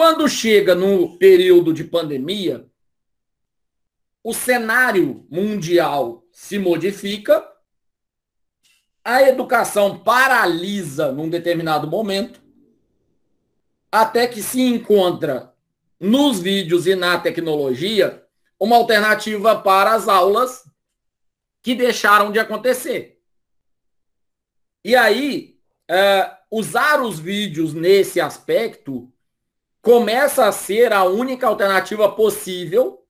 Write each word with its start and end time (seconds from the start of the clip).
Quando 0.00 0.26
chega 0.30 0.74
no 0.74 1.18
período 1.18 1.74
de 1.74 1.84
pandemia, 1.84 2.66
o 4.24 4.32
cenário 4.32 5.26
mundial 5.30 6.26
se 6.32 6.58
modifica, 6.58 7.46
a 9.04 9.20
educação 9.20 9.98
paralisa 9.98 11.12
num 11.12 11.28
determinado 11.28 11.86
momento, 11.86 12.40
até 13.92 14.26
que 14.26 14.42
se 14.42 14.62
encontra 14.62 15.54
nos 16.00 16.40
vídeos 16.40 16.86
e 16.86 16.94
na 16.94 17.20
tecnologia 17.20 18.26
uma 18.58 18.76
alternativa 18.76 19.54
para 19.60 19.92
as 19.92 20.08
aulas 20.08 20.64
que 21.62 21.74
deixaram 21.74 22.32
de 22.32 22.38
acontecer. 22.38 23.20
E 24.82 24.96
aí, 24.96 25.60
é, 25.86 26.38
usar 26.50 27.02
os 27.02 27.18
vídeos 27.18 27.74
nesse 27.74 28.18
aspecto 28.18 29.12
começa 29.82 30.46
a 30.46 30.52
ser 30.52 30.92
a 30.92 31.04
única 31.04 31.46
alternativa 31.46 32.10
possível, 32.10 33.04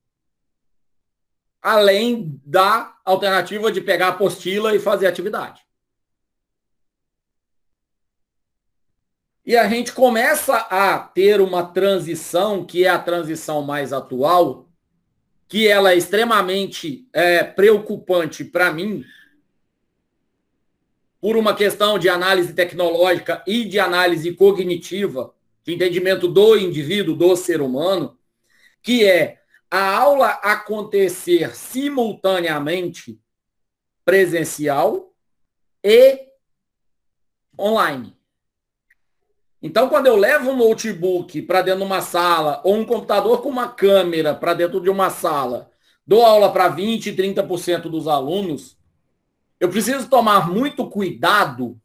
além 1.61 2.41
da 2.45 2.97
alternativa 3.05 3.71
de 3.71 3.81
pegar 3.81 4.07
a 4.07 4.11
apostila 4.11 4.75
e 4.75 4.79
fazer 4.79 5.07
atividade. 5.07 5.63
E 9.45 9.57
a 9.57 9.69
gente 9.69 9.93
começa 9.93 10.57
a 10.57 10.99
ter 10.99 11.41
uma 11.41 11.65
transição, 11.67 12.65
que 12.65 12.85
é 12.85 12.89
a 12.89 12.99
transição 12.99 13.63
mais 13.63 13.93
atual, 13.93 14.69
que 15.49 15.67
ela 15.67 15.93
é 15.93 15.97
extremamente 15.97 17.09
é, 17.13 17.43
preocupante 17.43 18.45
para 18.45 18.73
mim, 18.73 19.05
por 21.21 21.37
uma 21.37 21.55
questão 21.55 21.99
de 21.99 22.09
análise 22.09 22.55
tecnológica 22.55 23.43
e 23.47 23.65
de 23.65 23.79
análise 23.79 24.33
cognitiva, 24.33 25.35
de 25.65 25.75
entendimento 25.75 26.29
do 26.29 26.57
indivíduo, 26.57 27.15
do 27.15 27.37
ser 27.37 27.61
humano, 27.61 28.19
que 28.83 29.05
é 29.05 29.41
a 29.71 29.97
aula 29.97 30.29
acontecer 30.43 31.55
simultaneamente 31.55 33.21
presencial 34.05 35.15
e 35.85 36.29
online. 37.59 38.17
Então, 39.63 39.89
quando 39.89 40.07
eu 40.07 40.17
levo 40.17 40.51
um 40.51 40.57
notebook 40.57 41.43
para 41.43 41.61
dentro 41.61 41.81
de 41.81 41.87
uma 41.87 42.01
sala, 42.01 42.63
ou 42.65 42.77
um 42.77 42.85
computador 42.85 43.43
com 43.43 43.51
uma 43.51 43.69
câmera 43.69 44.35
para 44.35 44.55
dentro 44.55 44.81
de 44.81 44.89
uma 44.89 45.11
sala, 45.11 45.71
dou 46.07 46.25
aula 46.25 46.51
para 46.51 46.69
20, 46.69 47.13
30% 47.13 47.83
dos 47.83 48.09
alunos, 48.09 48.79
eu 49.61 49.69
preciso 49.69 50.09
tomar 50.09 50.51
muito 50.51 50.89
cuidado, 50.89 51.79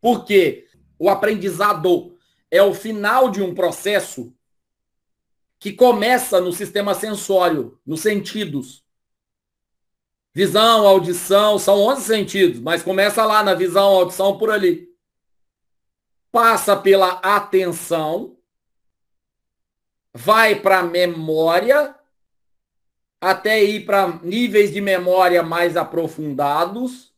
porque 0.00 0.68
o 0.96 1.10
aprendizado 1.10 2.16
é 2.50 2.62
o 2.62 2.74
final 2.74 3.30
de 3.30 3.42
um 3.42 3.54
processo 3.54 4.34
que 5.58 5.72
começa 5.72 6.40
no 6.40 6.52
sistema 6.52 6.94
sensório, 6.94 7.78
nos 7.84 8.00
sentidos. 8.00 8.84
Visão, 10.32 10.86
audição, 10.86 11.58
são 11.58 11.80
11 11.80 12.02
sentidos, 12.02 12.60
mas 12.60 12.82
começa 12.82 13.24
lá 13.24 13.42
na 13.42 13.54
visão, 13.54 13.88
audição, 13.88 14.38
por 14.38 14.50
ali 14.50 14.90
passa 16.30 16.76
pela 16.76 17.12
atenção, 17.14 18.36
vai 20.14 20.54
para 20.54 20.80
a 20.80 20.84
memória, 20.84 21.94
até 23.20 23.62
ir 23.62 23.84
para 23.84 24.18
níveis 24.22 24.72
de 24.72 24.80
memória 24.80 25.42
mais 25.42 25.76
aprofundados. 25.76 27.12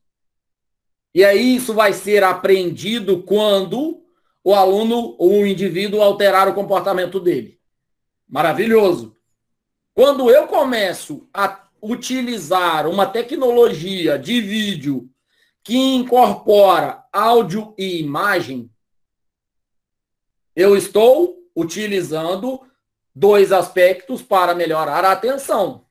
E 1.15 1.25
aí 1.25 1.57
isso 1.57 1.75
vai 1.75 1.93
ser 1.93 2.25
aprendido 2.25 3.23
quando 3.23 4.02
o 4.45 4.55
aluno 4.55 5.15
ou 5.19 5.43
o 5.43 5.47
indivíduo 5.47 6.03
alterar 6.03 6.49
o 6.49 6.55
comportamento 6.55 7.21
dele. 7.21 7.61
Maravilhoso. 8.29 9.17
Quando 9.95 10.31
eu 10.31 10.47
começo 10.47 11.29
a 11.33 11.69
utilizar 11.81 12.87
uma 12.89 13.07
tecnologia 13.07 14.19
de 14.19 14.41
vídeo 14.41 15.11
que 15.63 15.77
incorpora 15.77 17.05
áudio 17.13 17.75
e 17.77 18.01
imagem, 18.01 18.71
eu 20.57 20.77
estou 20.77 21.39
utilizando 21.55 22.67
dois 23.15 23.53
aspectos 23.53 24.23
para 24.23 24.55
melhorar 24.55 25.05
a 25.05 25.13
atenção, 25.13 25.87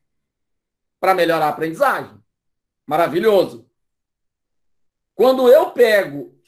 para 1.00 1.14
melhorar 1.14 1.46
a 1.46 1.50
aprendizagem. 1.50 2.20
Maravilhoso. 2.86 3.70
Quando 5.14 5.48
eu 5.48 5.72
pego 5.72 6.41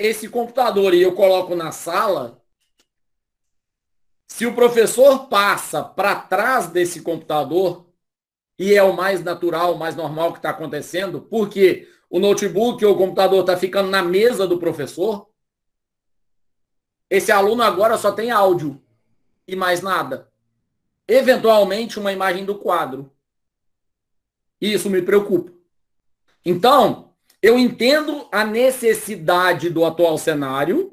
esse 0.00 0.28
computador 0.28 0.94
e 0.94 1.02
eu 1.02 1.12
coloco 1.14 1.54
na 1.54 1.72
sala, 1.72 2.42
se 4.26 4.46
o 4.46 4.54
professor 4.54 5.28
passa 5.28 5.84
para 5.84 6.16
trás 6.16 6.68
desse 6.68 7.02
computador, 7.02 7.86
e 8.58 8.74
é 8.74 8.82
o 8.82 8.96
mais 8.96 9.22
natural, 9.22 9.74
o 9.74 9.78
mais 9.78 9.94
normal 9.94 10.32
que 10.32 10.38
está 10.38 10.50
acontecendo, 10.50 11.20
porque 11.20 11.86
o 12.08 12.18
notebook 12.18 12.82
ou 12.84 12.94
o 12.94 12.98
computador 12.98 13.40
está 13.40 13.56
ficando 13.56 13.90
na 13.90 14.02
mesa 14.02 14.46
do 14.46 14.58
professor, 14.58 15.28
esse 17.10 17.30
aluno 17.30 17.62
agora 17.62 17.98
só 17.98 18.10
tem 18.10 18.30
áudio 18.30 18.82
e 19.46 19.54
mais 19.54 19.82
nada. 19.82 20.30
Eventualmente, 21.06 21.98
uma 21.98 22.12
imagem 22.12 22.44
do 22.44 22.54
quadro. 22.54 23.12
Isso 24.60 24.88
me 24.88 25.02
preocupa. 25.02 25.52
Então, 26.44 27.09
eu 27.42 27.58
entendo 27.58 28.28
a 28.30 28.44
necessidade 28.44 29.70
do 29.70 29.84
atual 29.84 30.18
cenário. 30.18 30.92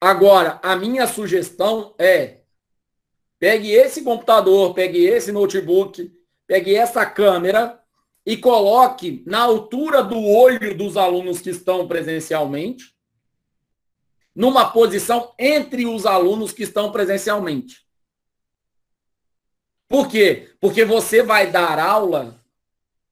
Agora, 0.00 0.60
a 0.62 0.76
minha 0.76 1.06
sugestão 1.06 1.94
é: 1.98 2.42
pegue 3.38 3.70
esse 3.70 4.02
computador, 4.02 4.74
pegue 4.74 5.04
esse 5.04 5.32
notebook, 5.32 6.12
pegue 6.46 6.74
essa 6.74 7.06
câmera 7.06 7.82
e 8.24 8.36
coloque 8.36 9.22
na 9.26 9.42
altura 9.42 10.02
do 10.02 10.18
olho 10.20 10.76
dos 10.76 10.96
alunos 10.96 11.40
que 11.40 11.50
estão 11.50 11.86
presencialmente 11.86 12.96
numa 14.34 14.70
posição 14.70 15.34
entre 15.38 15.86
os 15.86 16.04
alunos 16.04 16.52
que 16.52 16.62
estão 16.62 16.92
presencialmente. 16.92 17.86
Por 19.88 20.08
quê? 20.08 20.54
Porque 20.60 20.84
você 20.84 21.22
vai 21.22 21.50
dar 21.50 21.78
aula 21.78 22.44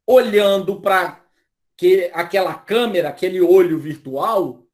olhando 0.07 0.83
para 0.83 1.24
que 1.77 2.11
aquela 2.13 2.55
câmera, 2.55 3.09
aquele 3.09 3.41
olho 3.41 3.79
virtual, 3.79 4.65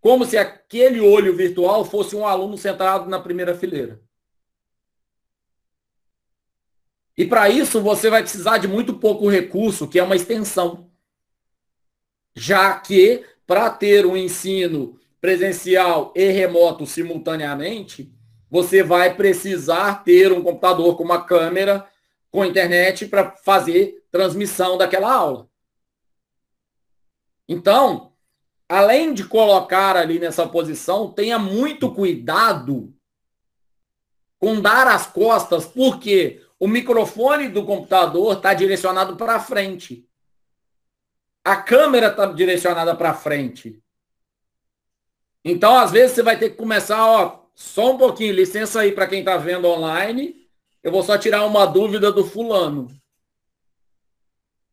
como 0.00 0.24
se 0.24 0.36
aquele 0.36 1.00
olho 1.00 1.36
virtual 1.36 1.84
fosse 1.84 2.16
um 2.16 2.26
aluno 2.26 2.58
sentado 2.58 3.08
na 3.08 3.20
primeira 3.20 3.56
fileira. 3.56 4.00
E 7.16 7.26
para 7.26 7.48
isso 7.48 7.80
você 7.80 8.10
vai 8.10 8.22
precisar 8.22 8.58
de 8.58 8.66
muito 8.66 8.94
pouco 8.94 9.28
recurso, 9.28 9.86
que 9.86 9.98
é 9.98 10.02
uma 10.02 10.16
extensão. 10.16 10.90
Já 12.34 12.78
que 12.80 13.24
para 13.46 13.70
ter 13.70 14.06
um 14.06 14.16
ensino 14.16 14.98
presencial 15.20 16.12
e 16.16 16.26
remoto 16.28 16.86
simultaneamente, 16.86 18.12
você 18.50 18.82
vai 18.82 19.14
precisar 19.14 20.02
ter 20.02 20.32
um 20.32 20.42
computador 20.42 20.96
com 20.96 21.04
uma 21.04 21.24
câmera, 21.24 21.86
com 22.30 22.44
internet 22.44 23.06
para 23.06 23.30
fazer 23.36 24.04
transmissão 24.10 24.76
daquela 24.76 25.12
aula. 25.12 25.51
Então, 27.48 28.12
além 28.68 29.12
de 29.12 29.24
colocar 29.24 29.96
ali 29.96 30.18
nessa 30.18 30.46
posição, 30.46 31.12
tenha 31.12 31.38
muito 31.38 31.92
cuidado 31.92 32.94
com 34.38 34.60
dar 34.60 34.88
as 34.88 35.06
costas, 35.06 35.66
porque 35.66 36.44
o 36.58 36.66
microfone 36.66 37.48
do 37.48 37.64
computador 37.64 38.36
está 38.36 38.54
direcionado 38.54 39.16
para 39.16 39.38
frente. 39.38 40.08
A 41.44 41.56
câmera 41.56 42.08
está 42.08 42.26
direcionada 42.26 42.94
para 42.94 43.14
frente. 43.14 43.82
Então, 45.44 45.76
às 45.76 45.90
vezes, 45.90 46.12
você 46.12 46.22
vai 46.22 46.38
ter 46.38 46.50
que 46.50 46.56
começar, 46.56 47.04
ó, 47.04 47.46
só 47.54 47.92
um 47.92 47.98
pouquinho, 47.98 48.32
licença 48.32 48.80
aí 48.80 48.92
para 48.92 49.06
quem 49.06 49.20
está 49.20 49.36
vendo 49.36 49.66
online. 49.66 50.48
Eu 50.82 50.92
vou 50.92 51.02
só 51.02 51.18
tirar 51.18 51.44
uma 51.44 51.66
dúvida 51.66 52.10
do 52.10 52.24
fulano. 52.24 52.88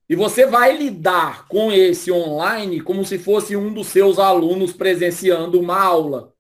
E 0.10 0.16
você 0.16 0.46
vai 0.46 0.76
lidar 0.76 1.48
com 1.48 1.72
esse 1.72 2.12
online 2.12 2.82
como 2.82 3.06
se 3.06 3.20
fosse 3.20 3.56
um 3.56 3.72
dos 3.72 3.88
seus 3.88 4.18
alunos 4.18 4.74
presenciando 4.74 5.60
uma 5.60 5.80
aula. 5.80 6.34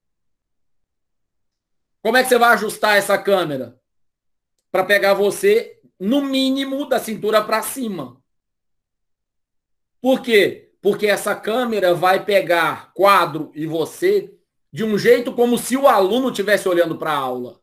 Como 2.01 2.18
é 2.18 2.24
que 2.24 2.30
você 2.30 2.38
vai 2.38 2.54
ajustar 2.54 2.98
essa 2.98 3.18
câmera? 3.18 3.80
Para 4.71 4.83
pegar 4.83 5.13
você 5.13 5.80
no 6.00 6.21
mínimo 6.21 6.88
da 6.88 7.00
cintura 7.00 7.44
para 7.44 7.62
cima. 7.62 8.19
Por 10.01 10.21
quê? 10.21 10.69
porque 10.81 11.07
essa 11.07 11.36
câmera 11.36 11.94
vai 11.94 12.24
pegar 12.24 12.94
quadro 12.94 13.51
e 13.54 13.66
você 13.66 14.33
de 14.71 14.83
um 14.83 14.98
jeito 14.98 15.33
como 15.33 15.57
se 15.57 15.75
o 15.75 15.88
aluno 15.88 16.30
estivesse 16.30 16.68
olhando 16.69 16.98
para 16.98 17.12
a 17.12 17.18
aula. 17.18 17.60